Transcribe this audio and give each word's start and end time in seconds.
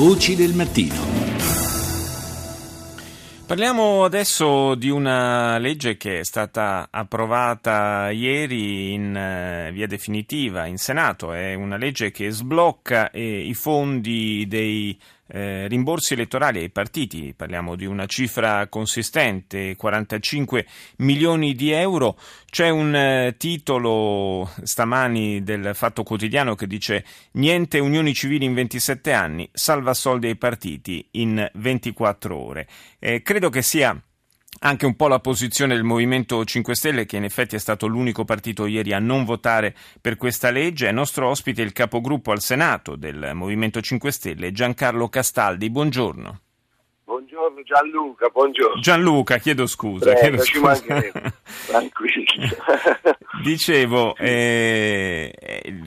Voci 0.00 0.34
del 0.34 0.54
mattino. 0.54 0.94
Parliamo 3.46 4.04
adesso 4.04 4.74
di 4.74 4.88
una 4.88 5.58
legge 5.58 5.98
che 5.98 6.20
è 6.20 6.24
stata 6.24 6.88
approvata 6.90 8.08
ieri 8.08 8.94
in 8.94 9.14
eh, 9.14 9.70
via 9.74 9.86
definitiva 9.86 10.64
in 10.64 10.78
Senato, 10.78 11.34
è 11.34 11.52
una 11.52 11.76
legge 11.76 12.10
che 12.12 12.30
sblocca 12.30 13.10
eh, 13.10 13.40
i 13.40 13.52
fondi 13.52 14.46
dei 14.48 14.98
eh, 15.32 15.68
rimborsi 15.68 16.14
elettorali 16.14 16.58
ai 16.58 16.70
partiti, 16.70 17.32
parliamo 17.36 17.76
di 17.76 17.86
una 17.86 18.06
cifra 18.06 18.66
consistente, 18.68 19.76
45 19.76 20.66
milioni 20.98 21.54
di 21.54 21.70
euro. 21.70 22.18
C'è 22.50 22.68
un 22.68 22.94
eh, 22.94 23.34
titolo 23.36 24.50
stamani 24.62 25.42
del 25.42 25.70
Fatto 25.74 26.02
Quotidiano 26.02 26.54
che 26.54 26.66
dice 26.66 27.04
niente 27.32 27.78
unioni 27.78 28.12
civili 28.12 28.44
in 28.44 28.54
27 28.54 29.12
anni, 29.12 29.48
salva 29.52 29.94
soldi 29.94 30.26
ai 30.26 30.36
partiti 30.36 31.06
in 31.12 31.48
24 31.54 32.36
ore. 32.36 32.66
Eh, 32.98 33.22
credo 33.22 33.50
che 33.50 33.62
sia 33.62 34.00
anche 34.60 34.86
un 34.86 34.94
po' 34.94 35.08
la 35.08 35.20
posizione 35.20 35.74
del 35.74 35.84
Movimento 35.84 36.44
5 36.44 36.74
Stelle, 36.74 37.06
che 37.06 37.16
in 37.16 37.24
effetti 37.24 37.56
è 37.56 37.58
stato 37.58 37.86
l'unico 37.86 38.24
partito 38.24 38.66
ieri 38.66 38.92
a 38.92 38.98
non 38.98 39.24
votare 39.24 39.74
per 40.00 40.16
questa 40.16 40.50
legge. 40.50 40.88
È 40.88 40.92
nostro 40.92 41.28
ospite 41.28 41.62
il 41.62 41.72
capogruppo 41.72 42.32
al 42.32 42.40
Senato 42.40 42.96
del 42.96 43.30
Movimento 43.34 43.80
5 43.80 44.10
Stelle, 44.10 44.52
Giancarlo 44.52 45.08
Castaldi. 45.08 45.70
Buongiorno. 45.70 46.40
Buongiorno 47.04 47.62
Gianluca, 47.62 48.28
buongiorno. 48.28 48.80
Gianluca, 48.80 49.38
chiedo 49.38 49.66
scusa. 49.66 50.12
Prego, 50.12 50.20
chiedo 50.20 50.42
ci 50.42 50.58
scusa. 50.58 50.84
Dicevo, 53.42 54.14
eh, 54.16 55.32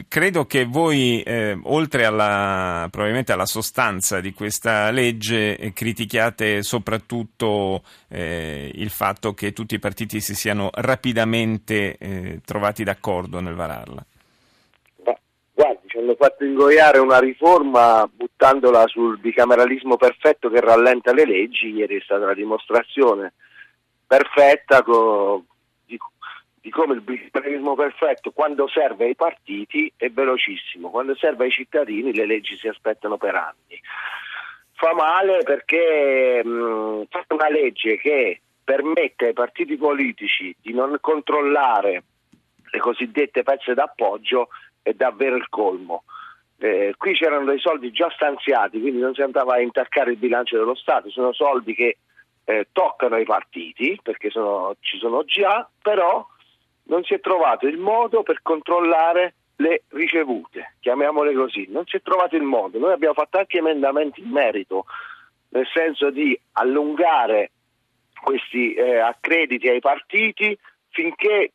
credo 0.07 0.45
che 0.45 0.65
voi, 0.65 1.21
eh, 1.21 1.59
oltre 1.63 2.05
alla, 2.05 2.87
probabilmente 2.89 3.31
alla 3.31 3.45
sostanza 3.45 4.19
di 4.19 4.33
questa 4.33 4.91
legge, 4.91 5.57
eh, 5.57 5.73
critichiate 5.73 6.63
soprattutto 6.63 7.83
eh, 8.09 8.71
il 8.73 8.89
fatto 8.89 9.33
che 9.33 9.53
tutti 9.53 9.75
i 9.75 9.79
partiti 9.79 10.19
si 10.19 10.35
siano 10.35 10.69
rapidamente 10.73 11.97
eh, 11.97 12.41
trovati 12.45 12.83
d'accordo 12.83 13.39
nel 13.39 13.55
vararla. 13.55 14.05
Ci 15.85 15.99
hanno 15.99 16.15
fatto 16.17 16.43
ingoiare 16.43 16.97
una 16.97 17.19
riforma 17.19 18.09
buttandola 18.11 18.87
sul 18.87 19.19
bicameralismo 19.19 19.95
perfetto 19.95 20.49
che 20.49 20.59
rallenta 20.59 21.13
le 21.13 21.23
leggi, 21.23 21.67
ieri 21.67 21.97
è 21.97 22.01
stata 22.01 22.25
la 22.25 22.33
dimostrazione 22.33 23.33
perfetta 24.07 24.81
co- 24.81 25.45
di, 26.63 26.69
come 26.69 26.93
il 26.93 27.01
bicameralismo 27.01 27.75
perfetto 27.75 28.31
quando 28.31 28.69
serve 28.69 29.05
ai 29.05 29.15
partiti 29.15 29.91
è 29.97 30.09
velocissimo, 30.09 30.89
quando 30.89 31.13
serve 31.15 31.43
ai 31.43 31.51
cittadini 31.51 32.13
le 32.13 32.25
leggi 32.25 32.55
si 32.55 32.69
aspettano 32.69 33.17
per 33.17 33.35
anni. 33.35 33.79
Fa 34.71 34.93
male 34.93 35.43
perché 35.43 36.41
mh, 36.41 37.07
una 37.27 37.49
legge 37.49 37.97
che 37.97 38.39
permette 38.63 39.27
ai 39.27 39.33
partiti 39.33 39.75
politici 39.75 40.55
di 40.61 40.71
non 40.73 40.95
controllare 41.01 42.03
le 42.71 42.79
cosiddette 42.79 43.43
pezze 43.43 43.73
d'appoggio 43.73 44.47
è 44.81 44.93
davvero 44.93 45.35
il 45.35 45.49
colmo. 45.49 46.05
Eh, 46.57 46.95
qui 46.97 47.13
c'erano 47.13 47.43
dei 47.43 47.59
soldi 47.59 47.91
già 47.91 48.09
stanziati, 48.11 48.79
quindi 48.79 49.01
non 49.01 49.13
si 49.13 49.21
andava 49.21 49.55
a 49.55 49.59
intaccare 49.59 50.11
il 50.11 50.17
bilancio 50.17 50.57
dello 50.57 50.75
Stato, 50.75 51.09
sono 51.09 51.33
soldi 51.33 51.75
che 51.75 51.97
eh, 52.45 52.67
toccano 52.71 53.17
i 53.17 53.25
partiti, 53.25 53.99
perché 54.01 54.29
sono, 54.29 54.77
ci 54.79 54.97
sono 54.97 55.25
già, 55.25 55.69
però 55.81 56.25
non 56.83 57.03
si 57.03 57.13
è 57.13 57.19
trovato 57.19 57.67
il 57.67 57.77
modo 57.77 58.23
per 58.23 58.41
controllare 58.41 59.35
le 59.57 59.83
ricevute, 59.89 60.75
chiamiamole 60.79 61.33
così, 61.33 61.67
non 61.69 61.85
si 61.85 61.97
è 61.97 62.01
trovato 62.01 62.35
il 62.35 62.43
modo. 62.43 62.79
Noi 62.79 62.91
abbiamo 62.91 63.13
fatto 63.13 63.37
anche 63.37 63.59
emendamenti 63.59 64.21
in 64.21 64.29
merito, 64.29 64.85
nel 65.49 65.67
senso 65.71 66.09
di 66.09 66.37
allungare 66.53 67.51
questi 68.23 68.73
eh, 68.73 68.97
accrediti 68.97 69.67
ai 69.69 69.79
partiti 69.79 70.57
finché 70.89 71.51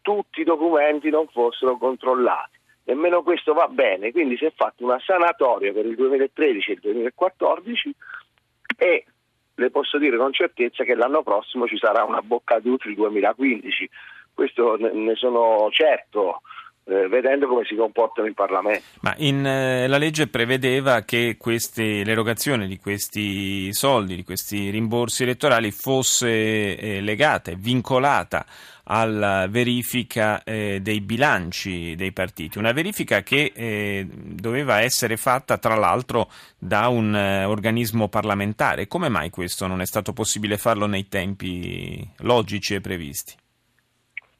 tutti 0.00 0.40
i 0.40 0.44
documenti 0.44 1.10
non 1.10 1.26
fossero 1.28 1.76
controllati. 1.76 2.54
Nemmeno 2.84 3.22
questo 3.22 3.52
va 3.52 3.66
bene, 3.66 4.12
quindi 4.12 4.36
si 4.36 4.44
è 4.44 4.52
fatta 4.54 4.84
una 4.84 5.00
sanatoria 5.00 5.72
per 5.72 5.86
il 5.86 5.96
2013 5.96 6.70
e 6.70 6.74
il 6.74 6.80
2014 6.80 7.94
e 8.76 9.04
le 9.54 9.70
posso 9.70 9.98
dire 9.98 10.16
con 10.16 10.32
certezza 10.32 10.84
che 10.84 10.94
l'anno 10.94 11.22
prossimo 11.22 11.66
ci 11.66 11.78
sarà 11.78 12.04
una 12.04 12.22
bocca 12.22 12.60
d'utri 12.60 12.94
2015, 12.94 13.90
questo 14.36 14.76
ne 14.76 15.14
sono 15.16 15.68
certo. 15.70 16.42
Eh, 16.88 17.08
vedendo 17.08 17.48
come 17.48 17.64
si 17.64 17.74
comportano 17.74 18.28
in 18.28 18.34
Parlamento. 18.34 18.84
Ma 19.00 19.12
in, 19.16 19.44
eh, 19.44 19.88
la 19.88 19.98
legge 19.98 20.28
prevedeva 20.28 21.00
che 21.00 21.34
queste, 21.36 22.04
l'erogazione 22.04 22.68
di 22.68 22.78
questi 22.78 23.74
soldi, 23.74 24.14
di 24.14 24.22
questi 24.22 24.70
rimborsi 24.70 25.24
elettorali 25.24 25.72
fosse 25.72 26.76
eh, 26.76 27.00
legata 27.00 27.50
vincolata 27.56 28.46
alla 28.84 29.48
verifica 29.48 30.44
eh, 30.44 30.78
dei 30.80 31.00
bilanci 31.00 31.96
dei 31.96 32.12
partiti, 32.12 32.58
una 32.58 32.70
verifica 32.70 33.24
che 33.24 33.50
eh, 33.52 34.06
doveva 34.08 34.80
essere 34.80 35.16
fatta 35.16 35.58
tra 35.58 35.74
l'altro 35.74 36.30
da 36.56 36.86
un 36.86 37.16
organismo 37.48 38.06
parlamentare. 38.06 38.86
Come 38.86 39.08
mai 39.08 39.30
questo 39.30 39.66
non 39.66 39.80
è 39.80 39.86
stato 39.86 40.12
possibile 40.12 40.56
farlo 40.56 40.86
nei 40.86 41.08
tempi 41.08 42.08
logici 42.18 42.74
e 42.74 42.80
previsti? 42.80 43.34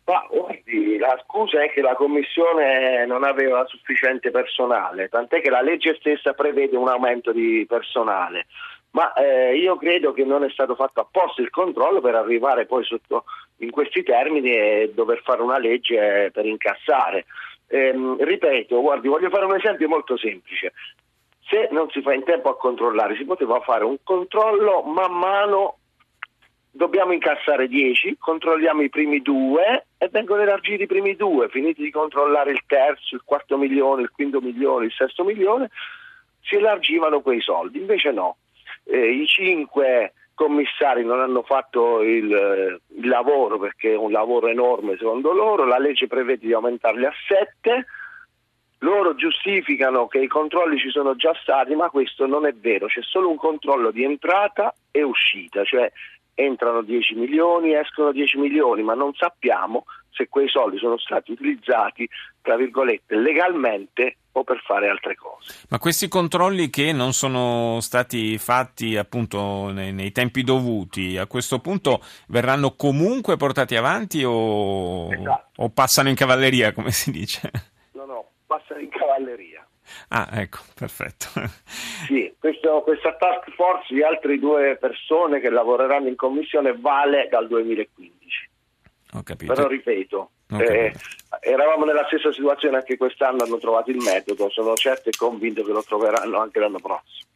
Ma, 0.07 0.25
guardi, 0.31 0.99
la 0.99 1.21
scusa 1.25 1.63
è 1.63 1.71
che 1.71 1.81
la 1.81 1.95
Commissione 1.95 3.05
non 3.07 3.25
aveva 3.25 3.65
sufficiente 3.67 4.31
personale, 4.31 5.09
tant'è 5.09 5.41
che 5.41 5.51
la 5.51 5.63
legge 5.63 5.97
stessa 5.99 6.33
prevede 6.33 6.77
un 6.77 6.89
aumento 6.89 7.33
di 7.33 7.67
personale 7.69 8.47
ma 8.97 9.13
eh, 9.13 9.55
io 9.59 9.77
credo 9.77 10.15
che 10.15 10.25
non 10.25 10.43
è 10.43 10.49
stato 10.49 10.75
fatto 10.75 11.01
apposta 11.01 11.43
il 11.43 11.51
controllo 11.51 12.01
per 12.01 12.15
arrivare 12.15 12.65
poi 12.65 12.83
sotto, 12.83 13.25
in 13.59 13.71
questi 13.71 14.03
termini 14.03 14.51
e 14.51 14.93
dover 14.95 15.21
fare 15.23 15.43
una 15.43 15.59
legge 15.59 16.31
per 16.33 16.47
incassare. 16.47 17.27
Ehm, 17.69 18.17
ripeto, 18.19 18.81
guardi, 18.81 19.09
voglio 19.09 19.29
fare 19.29 19.45
un 19.45 19.55
esempio 19.55 19.87
molto 19.87 20.17
semplice. 20.17 20.73
Se 21.47 21.69
non 21.73 21.91
si 21.91 22.01
fa 22.01 22.15
in 22.15 22.25
tempo 22.25 22.49
a 22.49 22.57
controllare, 22.57 23.17
si 23.17 23.27
poteva 23.27 23.61
fare 23.61 23.85
un 23.85 23.99
controllo 24.03 24.81
man 24.81 25.13
mano 25.13 25.77
dobbiamo 26.77 27.13
incassare 27.13 27.69
10, 27.69 28.17
controlliamo 28.19 28.83
i 28.83 28.91
primi 28.91 29.23
due 29.23 29.87
e 29.97 30.09
vengono 30.11 30.43
elargiti 30.43 30.83
i 30.83 30.87
primi 30.87 31.17
due, 31.17 31.49
finiti 31.49 31.83
di 31.83 31.91
controllare 31.91 32.51
il 32.51 32.61
terzo, 32.67 33.15
il 33.15 33.23
quarto 33.25 33.57
milione, 33.57 34.03
il 34.03 34.11
quinto 34.11 34.41
milione, 34.41 34.87
il 34.87 34.93
sesto 34.93 35.25
milione, 35.25 35.71
si 36.43 36.57
elargivano 36.57 37.23
quei 37.23 37.41
soldi, 37.41 37.79
invece 37.79 38.13
no. 38.13 38.37
Eh, 38.85 39.11
i 39.11 39.27
cinque 39.27 40.13
commissari 40.35 41.03
non 41.03 41.21
hanno 41.21 41.43
fatto 41.43 42.03
il, 42.03 42.33
eh, 42.33 42.81
il, 43.01 43.09
lavoro 43.09 43.59
perché 43.59 43.93
è 43.93 43.97
un 43.97 44.13
lavoro 44.13 44.49
enorme 44.49 44.97
secondo 44.99 45.33
loro, 45.33 45.65
la 45.65 45.79
legge 45.79 46.07
prevede 46.07 46.47
di 46.47 46.53
aumentarli 46.53 47.07
a 47.07 47.13
sette, 47.27 47.87
loro 48.81 49.15
giustificano 49.15 50.07
che 50.07 50.19
i 50.19 50.29
controlli 50.29 50.79
ci 50.79 50.91
sono 50.91 51.17
già 51.17 51.35
stati, 51.41 51.75
ma 51.75 51.89
questo 51.89 52.27
non 52.27 52.47
è 52.47 52.53
vero, 52.53 52.87
c'è 52.87 53.01
solo 53.03 53.31
un 53.31 53.37
controllo 53.37 53.91
di 53.91 54.05
entrata 54.05 54.75
e 54.91 55.03
uscita, 55.03 55.65
cioè 55.65 55.91
entrano 56.37 56.83
10 56.83 57.15
milioni, 57.15 57.75
escono 57.75 58.13
10 58.13 58.37
milioni, 58.39 58.83
ma 58.83 58.95
non 58.95 59.15
sappiamo 59.15 59.87
se 60.11 60.29
quei 60.29 60.49
soldi 60.49 60.79
sono 60.79 60.99
stati 60.99 61.33
utilizzati, 61.33 62.09
tra 62.41 62.57
virgolette, 62.57 63.17
legalmente 63.17 64.19
o 64.33 64.45
per 64.45 64.61
fare 64.65 64.89
altre 64.89 65.15
cose. 65.15 65.67
Ma 65.71 65.79
questi 65.79 66.09
controlli 66.09 66.69
che 66.69 66.93
non 66.93 67.13
sono 67.13 67.81
stati 67.81 68.37
fatti 68.39 68.97
appunto 68.97 69.71
nei, 69.71 69.93
nei 69.93 70.13
tempi 70.13 70.43
dovuti, 70.43 71.17
a 71.17 71.27
questo 71.27 71.59
punto 71.59 72.01
verranno 72.29 72.75
comunque 72.77 73.37
portati 73.37 73.77
avanti 73.77 74.23
o, 74.25 75.11
esatto. 75.13 75.63
o 75.63 75.71
passano 75.71 76.11
in 76.11 76.15
cavalleria, 76.15 76.73
come 76.73 76.91
si 76.91 77.11
dice? 77.11 77.51
No, 77.93 78.05
no, 78.05 78.27
passano 78.47 78.81
in 78.81 78.91
cavalleria. 78.91 79.67
Ah, 80.09 80.29
ecco, 80.33 80.59
perfetto. 80.75 81.27
Sì, 82.07 82.35
questo, 82.39 82.83
questa 82.83 83.15
task 83.15 83.51
force 83.55 83.95
di 83.95 84.03
altre 84.03 84.39
due 84.39 84.77
persone 84.77 85.41
che 85.41 85.51
lavoreranno 85.51 86.09
in 86.09 86.17
commissione 86.17 86.77
vale 86.77 87.29
dal 87.31 87.47
2015. 87.49 88.51
Ho 89.15 89.23
capito. 89.23 89.53
Però 89.53 89.67
ripeto, 89.67 90.31
eh, 90.59 90.93
eravamo 91.41 91.85
nella 91.85 92.05
stessa 92.07 92.33
situazione 92.33 92.77
anche 92.77 92.97
quest'anno, 92.97 93.45
hanno 93.45 93.59
trovato 93.59 93.91
il 93.91 93.97
metodo, 93.97 94.49
sono 94.51 94.75
certo 94.75 95.09
e 95.09 95.13
convinto 95.17 95.63
che 95.65 95.73
lo 95.73 95.83
troveranno 95.83 96.39
anche 96.39 96.61
l'anno 96.61 96.79
prossimo. 96.79 97.31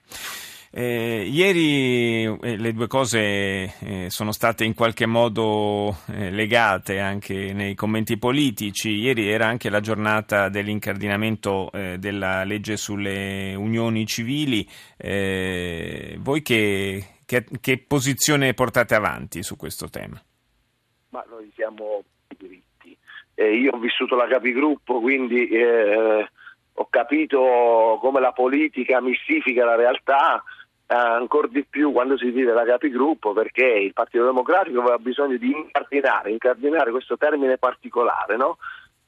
Eh, 0.72 1.26
ieri 1.28 2.22
eh, 2.22 2.56
le 2.56 2.72
due 2.72 2.86
cose 2.86 3.74
eh, 3.80 4.06
sono 4.08 4.30
state 4.30 4.62
in 4.62 4.72
qualche 4.72 5.04
modo 5.04 5.96
eh, 6.06 6.30
legate 6.30 7.00
anche 7.00 7.52
nei 7.52 7.74
commenti 7.74 8.16
politici. 8.18 8.90
Ieri 8.90 9.28
era 9.28 9.48
anche 9.48 9.68
la 9.68 9.80
giornata 9.80 10.48
dell'incardinamento 10.48 11.72
eh, 11.72 11.98
della 11.98 12.44
legge 12.44 12.76
sulle 12.76 13.52
unioni 13.56 14.06
civili. 14.06 14.64
Eh, 14.96 16.16
voi 16.20 16.40
che, 16.42 17.04
che, 17.26 17.44
che 17.60 17.84
posizione 17.84 18.54
portate 18.54 18.94
avanti 18.94 19.42
su 19.42 19.56
questo 19.56 19.88
tema? 19.88 20.22
Ma 21.08 21.24
noi 21.28 21.50
siamo 21.56 22.04
diritti. 22.38 22.96
io 23.34 23.72
ho 23.72 23.78
vissuto 23.78 24.14
la 24.14 24.28
capigruppo, 24.28 25.00
quindi 25.00 25.48
ho 26.80 26.86
capito 26.88 27.98
come 28.00 28.20
la 28.20 28.32
politica 28.32 29.00
mistifica 29.00 29.64
la 29.64 29.74
realtà, 29.74 30.42
ancora 30.96 31.46
di 31.46 31.64
più 31.64 31.92
quando 31.92 32.18
si 32.18 32.30
vive 32.30 32.52
la 32.52 32.64
capigruppo 32.64 33.32
perché 33.32 33.64
il 33.64 33.92
Partito 33.92 34.24
Democratico 34.24 34.80
aveva 34.80 34.98
bisogno 34.98 35.36
di 35.36 35.50
incardinare, 35.50 36.30
incardinare 36.30 36.90
questo 36.90 37.16
termine 37.16 37.58
particolare, 37.58 38.36
no? 38.36 38.58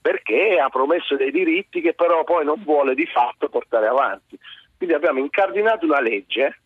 perché 0.01 0.59
ha 0.61 0.69
promesso 0.69 1.17
dei 1.17 1.31
diritti 1.31 1.81
che 1.81 1.95
però 1.95 2.23
poi 2.25 2.45
non 2.45 2.63
vuole 2.63 2.95
di 2.95 3.07
fatto 3.07 3.49
portare 3.49 3.87
avanti. 3.87 4.39
Quindi 4.77 4.95
abbiamo 4.95 5.19
incardinato 5.19 5.85
una 5.85 6.01
legge, 6.01 6.61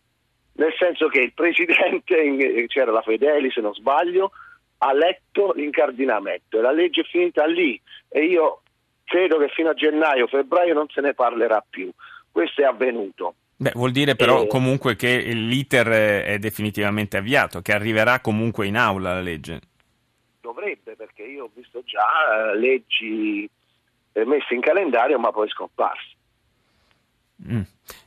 nel 0.53 0.73
senso 0.77 1.07
che 1.07 1.19
il 1.19 1.33
Presidente, 1.33 2.65
c'era 2.69 2.91
la 2.91 3.01
Fedeli 3.01 3.51
se 3.51 3.61
non 3.61 3.73
sbaglio, 3.73 4.31
ha 4.79 4.93
letto 4.93 5.53
l'incardinamento 5.53 6.59
e 6.59 6.61
la 6.61 6.71
legge 6.71 7.01
è 7.01 7.05
finita 7.05 7.45
lì 7.45 7.79
e 8.09 8.25
io 8.25 8.61
credo 9.03 9.39
che 9.39 9.47
fino 9.49 9.69
a 9.69 9.73
gennaio, 9.73 10.27
febbraio 10.27 10.75
non 10.75 10.87
se 10.89 11.01
ne 11.01 11.15
parlerà 11.15 11.63
più. 11.67 11.89
Questo 12.31 12.61
è 12.61 12.65
avvenuto. 12.65 13.33
Beh, 13.59 13.71
vuol 13.73 13.91
dire 13.91 14.15
però 14.15 14.43
e... 14.43 14.47
comunque 14.47 14.95
che 14.95 15.17
l'iter 15.33 15.87
è 16.23 16.37
definitivamente 16.37 17.17
avviato, 17.17 17.61
che 17.61 17.73
arriverà 17.73 18.19
comunque 18.19 18.67
in 18.67 18.77
aula 18.77 19.13
la 19.13 19.21
legge. 19.21 19.59
Dovrebbe, 20.41 20.95
perché 20.95 21.23
io 21.23 21.45
ho 21.45 21.51
visto 21.53 21.81
già 21.83 22.51
eh, 22.51 22.57
leggi 22.57 23.49
eh, 24.13 24.25
messe 24.25 24.53
in 24.53 24.61
calendario 24.61 25.17
ma 25.17 25.31
poi 25.31 25.49
scomparse. 25.49 26.16
Mm. 27.39 27.61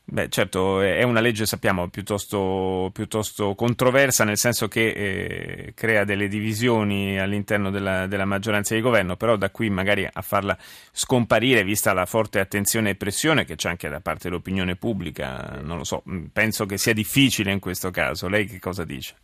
Beh, 0.05 0.29
certo, 0.29 0.81
è 0.81 1.05
una 1.05 1.21
legge, 1.21 1.47
sappiamo, 1.47 1.89
piuttosto, 1.89 2.91
piuttosto 2.93 3.55
controversa, 3.55 4.25
nel 4.25 4.37
senso 4.37 4.67
che 4.67 4.89
eh, 4.89 5.73
crea 5.75 6.03
delle 6.03 6.27
divisioni 6.27 7.19
all'interno 7.19 7.71
della, 7.71 8.09
della, 8.09 8.25
maggioranza 8.25 8.75
di 8.75 8.81
governo, 8.81 9.17
però 9.17 9.37
da 9.37 9.51
qui 9.51 9.71
magari 9.71 10.07
a 10.11 10.21
farla 10.21 10.57
scomparire, 10.59 11.63
vista 11.63 11.93
la 11.93 12.07
forte 12.07 12.41
attenzione 12.41 12.91
e 12.91 12.95
pressione 12.97 13.45
che 13.45 13.55
c'è 13.55 13.69
anche 13.69 13.89
da 13.89 14.01
parte 14.01 14.29
dell'opinione 14.29 14.75
pubblica, 14.75 15.61
non 15.63 15.79
lo 15.79 15.85
so, 15.85 16.03
mm, 16.11 16.27
penso 16.33 16.67
che 16.67 16.77
sia 16.77 16.93
difficile 16.93 17.53
in 17.53 17.61
questo 17.61 17.91
caso. 17.91 18.29
Lei 18.29 18.47
che 18.47 18.59
cosa 18.59 18.85
dice? 18.85 19.15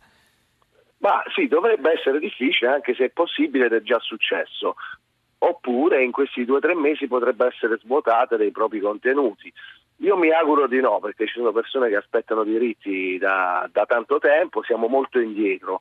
Ma 0.99 1.21
sì, 1.35 1.47
dovrebbe 1.47 1.91
essere 1.91 2.19
difficile, 2.19 2.71
anche 2.71 2.95
se 2.95 3.05
è 3.05 3.09
possibile 3.09 3.65
ed 3.65 3.73
è 3.73 3.81
già 3.81 3.99
successo 3.99 4.75
oppure 5.39 6.03
in 6.03 6.11
questi 6.11 6.45
due 6.45 6.57
o 6.57 6.59
tre 6.59 6.73
mesi 6.73 7.05
potrebbe 7.07 7.45
essere 7.45 7.77
svuotata 7.77 8.37
dei 8.37 8.51
propri 8.51 8.79
contenuti. 8.79 9.53
Io 10.01 10.15
mi 10.15 10.31
auguro 10.31 10.67
di 10.67 10.79
no, 10.79 10.99
perché 10.99 11.25
ci 11.25 11.33
sono 11.33 11.51
persone 11.51 11.89
che 11.89 11.95
aspettano 11.95 12.43
diritti 12.43 13.17
da, 13.17 13.67
da 13.71 13.85
tanto 13.85 14.19
tempo, 14.19 14.63
siamo 14.63 14.87
molto 14.87 15.19
indietro 15.19 15.79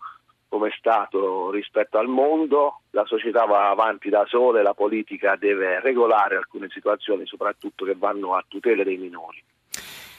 come 0.48 0.72
Stato 0.78 1.50
rispetto 1.50 1.98
al 1.98 2.06
mondo, 2.06 2.80
la 2.90 3.04
società 3.04 3.44
va 3.44 3.68
avanti 3.68 4.08
da 4.08 4.24
sola 4.26 4.60
e 4.60 4.62
la 4.62 4.74
politica 4.74 5.36
deve 5.36 5.80
regolare 5.80 6.36
alcune 6.36 6.68
situazioni, 6.70 7.26
soprattutto 7.26 7.84
che 7.84 7.94
vanno 7.94 8.34
a 8.34 8.44
tutela 8.46 8.84
dei 8.84 8.96
minori. 8.96 9.42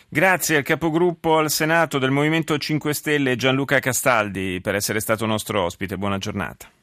Grazie 0.09 0.57
al 0.57 0.63
capogruppo 0.63 1.37
al 1.37 1.49
Senato 1.49 1.97
del 1.97 2.11
Movimento 2.11 2.57
5 2.57 2.93
Stelle 2.93 3.35
Gianluca 3.35 3.79
Castaldi 3.79 4.61
per 4.61 4.75
essere 4.75 4.99
stato 4.99 5.25
nostro 5.25 5.63
ospite. 5.63 5.97
Buona 5.97 6.17
giornata. 6.17 6.67